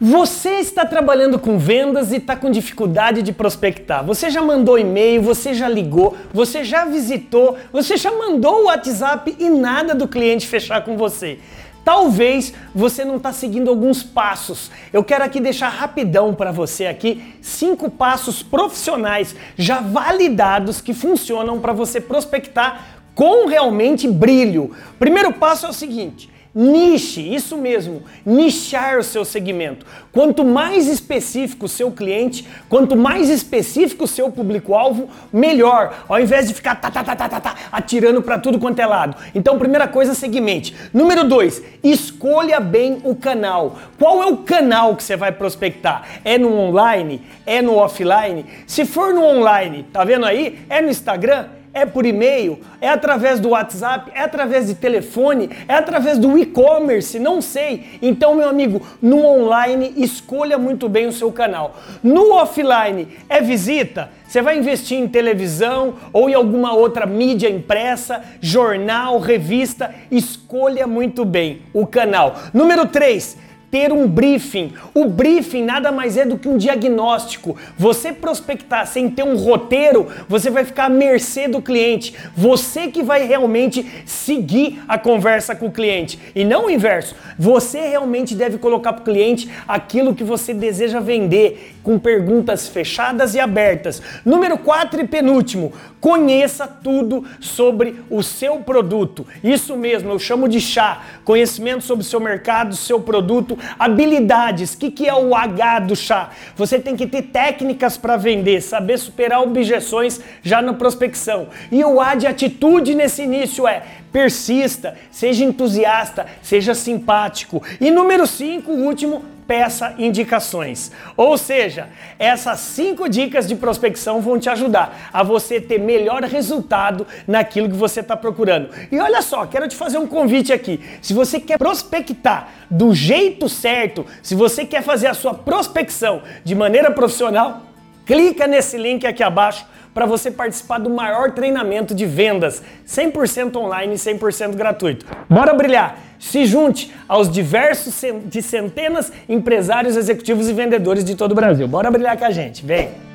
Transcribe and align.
Você 0.00 0.60
está 0.60 0.86
trabalhando 0.86 1.40
com 1.40 1.58
vendas 1.58 2.12
e 2.12 2.18
está 2.18 2.36
com 2.36 2.52
dificuldade 2.52 3.20
de 3.20 3.32
prospectar. 3.32 4.04
Você 4.04 4.30
já 4.30 4.40
mandou 4.40 4.78
e-mail, 4.78 5.20
você 5.20 5.52
já 5.52 5.68
ligou, 5.68 6.16
você 6.32 6.62
já 6.62 6.84
visitou, 6.84 7.56
você 7.72 7.96
já 7.96 8.12
mandou 8.12 8.60
o 8.60 8.64
WhatsApp 8.66 9.34
e 9.40 9.50
nada 9.50 9.96
do 9.96 10.06
cliente 10.06 10.46
fechar 10.46 10.84
com 10.84 10.96
você. 10.96 11.40
Talvez 11.84 12.54
você 12.72 13.04
não 13.04 13.16
está 13.16 13.32
seguindo 13.32 13.70
alguns 13.70 14.00
passos. 14.00 14.70
Eu 14.92 15.02
quero 15.02 15.24
aqui 15.24 15.40
deixar 15.40 15.68
rapidão 15.68 16.32
para 16.32 16.52
você 16.52 16.86
aqui 16.86 17.34
cinco 17.42 17.90
passos 17.90 18.40
profissionais 18.40 19.34
já 19.56 19.80
validados 19.80 20.80
que 20.80 20.94
funcionam 20.94 21.58
para 21.58 21.72
você 21.72 22.00
prospectar 22.00 23.02
com 23.16 23.48
realmente 23.48 24.06
brilho. 24.06 24.70
Primeiro 24.96 25.32
passo 25.32 25.66
é 25.66 25.70
o 25.70 25.72
seguinte 25.72 26.30
Niche, 26.60 27.20
isso 27.20 27.56
mesmo, 27.56 28.02
nichar 28.26 28.98
o 28.98 29.02
seu 29.04 29.24
segmento. 29.24 29.86
Quanto 30.10 30.44
mais 30.44 30.88
específico 30.88 31.66
o 31.66 31.68
seu 31.68 31.92
cliente, 31.92 32.48
quanto 32.68 32.96
mais 32.96 33.30
específico 33.30 34.02
o 34.02 34.08
seu 34.08 34.28
público-alvo, 34.32 35.08
melhor. 35.32 36.04
Ao 36.08 36.18
invés 36.18 36.48
de 36.48 36.54
ficar 36.54 36.74
tá, 36.74 36.90
tá, 36.90 37.04
tá, 37.04 37.14
tá, 37.14 37.28
tá, 37.28 37.40
tá 37.40 37.54
atirando 37.70 38.20
para 38.20 38.40
tudo 38.40 38.58
quanto 38.58 38.80
é 38.80 38.86
lado. 38.86 39.16
Então, 39.36 39.56
primeira 39.56 39.86
coisa, 39.86 40.14
segmente. 40.14 40.74
Número 40.92 41.22
dois, 41.22 41.62
escolha 41.80 42.58
bem 42.58 42.98
o 43.04 43.14
canal. 43.14 43.78
Qual 43.96 44.20
é 44.20 44.26
o 44.26 44.38
canal 44.38 44.96
que 44.96 45.04
você 45.04 45.16
vai 45.16 45.30
prospectar? 45.30 46.08
É 46.24 46.36
no 46.38 46.52
online? 46.52 47.22
É 47.46 47.62
no 47.62 47.76
offline? 47.76 48.44
Se 48.66 48.84
for 48.84 49.14
no 49.14 49.24
online, 49.24 49.86
tá 49.92 50.02
vendo 50.02 50.26
aí? 50.26 50.58
É 50.68 50.82
no 50.82 50.90
Instagram? 50.90 51.57
É 51.72 51.86
por 51.86 52.06
e-mail, 52.06 52.58
é 52.80 52.88
através 52.88 53.40
do 53.40 53.50
WhatsApp, 53.50 54.10
é 54.14 54.20
através 54.22 54.66
de 54.66 54.74
telefone, 54.74 55.50
é 55.66 55.74
através 55.74 56.18
do 56.18 56.38
e-commerce, 56.38 57.18
não 57.18 57.40
sei. 57.40 57.98
Então, 58.02 58.34
meu 58.34 58.48
amigo, 58.48 58.80
no 59.00 59.24
online, 59.24 59.92
escolha 59.96 60.58
muito 60.58 60.88
bem 60.88 61.06
o 61.06 61.12
seu 61.12 61.30
canal. 61.32 61.76
No 62.02 62.32
offline, 62.34 63.08
é 63.28 63.40
visita? 63.40 64.10
Você 64.26 64.42
vai 64.42 64.58
investir 64.58 64.98
em 64.98 65.08
televisão 65.08 65.94
ou 66.12 66.28
em 66.28 66.34
alguma 66.34 66.74
outra 66.74 67.06
mídia 67.06 67.48
impressa, 67.48 68.22
jornal, 68.40 69.18
revista? 69.18 69.94
Escolha 70.10 70.86
muito 70.86 71.24
bem 71.24 71.62
o 71.72 71.86
canal. 71.86 72.36
Número 72.52 72.86
3 72.86 73.47
ter 73.70 73.92
um 73.92 74.08
briefing. 74.08 74.72
O 74.94 75.04
briefing 75.06 75.62
nada 75.62 75.92
mais 75.92 76.16
é 76.16 76.24
do 76.24 76.38
que 76.38 76.48
um 76.48 76.56
diagnóstico. 76.56 77.56
Você 77.76 78.12
prospectar 78.12 78.86
sem 78.86 79.10
ter 79.10 79.22
um 79.22 79.36
roteiro, 79.36 80.08
você 80.28 80.50
vai 80.50 80.64
ficar 80.64 80.86
à 80.86 80.88
mercê 80.88 81.48
do 81.48 81.60
cliente. 81.60 82.14
Você 82.36 82.88
que 82.88 83.02
vai 83.02 83.26
realmente 83.26 83.84
seguir 84.06 84.82
a 84.88 84.98
conversa 84.98 85.54
com 85.54 85.66
o 85.66 85.72
cliente 85.72 86.18
e 86.34 86.44
não 86.44 86.66
o 86.66 86.70
inverso. 86.70 87.14
Você 87.38 87.80
realmente 87.80 88.34
deve 88.34 88.58
colocar 88.58 88.92
para 88.92 89.02
o 89.02 89.04
cliente 89.04 89.48
aquilo 89.66 90.14
que 90.14 90.24
você 90.24 90.54
deseja 90.54 91.00
vender 91.00 91.74
com 91.82 91.98
perguntas 91.98 92.68
fechadas 92.68 93.34
e 93.34 93.40
abertas. 93.40 94.02
Número 94.24 94.58
4 94.58 95.00
e 95.00 95.06
penúltimo, 95.06 95.72
conheça 96.00 96.66
tudo 96.66 97.24
sobre 97.40 98.02
o 98.10 98.22
seu 98.22 98.56
produto. 98.56 99.26
Isso 99.42 99.76
mesmo, 99.76 100.10
eu 100.10 100.18
chamo 100.18 100.48
de 100.48 100.60
chá. 100.60 101.02
Conhecimento 101.24 101.82
sobre 101.82 102.04
o 102.04 102.06
seu 102.06 102.20
mercado, 102.20 102.76
seu 102.76 103.00
produto, 103.00 103.57
habilidades. 103.78 104.74
O 104.74 104.78
que, 104.78 104.90
que 104.90 105.08
é 105.08 105.14
o 105.14 105.34
H 105.34 105.80
do 105.80 105.96
chá? 105.96 106.30
Você 106.56 106.78
tem 106.78 106.96
que 106.96 107.06
ter 107.06 107.22
técnicas 107.22 107.96
para 107.96 108.16
vender, 108.16 108.60
saber 108.60 108.98
superar 108.98 109.42
objeções 109.42 110.20
já 110.42 110.62
na 110.62 110.72
prospecção. 110.72 111.48
E 111.70 111.84
o 111.84 112.00
A 112.00 112.14
de 112.14 112.26
atitude 112.26 112.94
nesse 112.94 113.22
início 113.22 113.66
é 113.66 113.82
persista, 114.12 114.96
seja 115.10 115.44
entusiasta, 115.44 116.26
seja 116.42 116.74
simpático. 116.74 117.62
E 117.80 117.90
número 117.90 118.26
5, 118.26 118.70
o 118.70 118.84
último, 118.84 119.24
peça 119.48 119.94
indicações. 119.98 120.92
Ou 121.16 121.38
seja, 121.38 121.88
essas 122.18 122.60
cinco 122.60 123.08
dicas 123.08 123.48
de 123.48 123.56
prospecção 123.56 124.20
vão 124.20 124.38
te 124.38 124.50
ajudar 124.50 125.08
a 125.10 125.22
você 125.22 125.58
ter 125.58 125.80
melhor 125.80 126.22
resultado 126.22 127.06
naquilo 127.26 127.70
que 127.70 127.74
você 127.74 128.00
está 128.00 128.14
procurando. 128.14 128.68
E 128.92 129.00
olha 129.00 129.22
só, 129.22 129.46
quero 129.46 129.66
te 129.66 129.74
fazer 129.74 129.96
um 129.96 130.06
convite 130.06 130.52
aqui. 130.52 130.78
Se 131.00 131.14
você 131.14 131.40
quer 131.40 131.56
prospectar 131.56 132.50
do 132.70 132.94
jeito 132.94 133.48
certo, 133.48 134.04
se 134.22 134.34
você 134.34 134.66
quer 134.66 134.82
fazer 134.82 135.06
a 135.06 135.14
sua 135.14 135.32
prospecção 135.32 136.22
de 136.44 136.54
maneira 136.54 136.90
profissional, 136.90 137.62
clica 138.04 138.46
nesse 138.46 138.76
link 138.76 139.06
aqui 139.06 139.22
abaixo 139.22 139.64
para 139.98 140.06
você 140.06 140.30
participar 140.30 140.78
do 140.78 140.88
maior 140.88 141.32
treinamento 141.32 141.92
de 141.92 142.06
vendas 142.06 142.62
100% 142.86 143.56
online 143.56 143.94
e 143.94 143.98
100% 143.98 144.54
gratuito. 144.54 145.04
Bora 145.28 145.52
brilhar! 145.52 145.98
Se 146.20 146.46
junte 146.46 146.94
aos 147.08 147.28
diversos 147.28 148.00
de 148.26 148.40
centenas 148.40 149.12
empresários, 149.28 149.96
executivos 149.96 150.48
e 150.48 150.52
vendedores 150.52 151.04
de 151.04 151.16
todo 151.16 151.32
o 151.32 151.34
Brasil. 151.34 151.66
Bora 151.66 151.90
brilhar 151.90 152.16
com 152.16 152.26
a 152.26 152.30
gente, 152.30 152.64
vem! 152.64 153.07